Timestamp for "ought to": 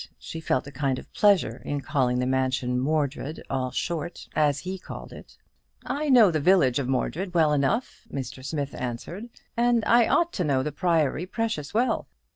10.07-10.43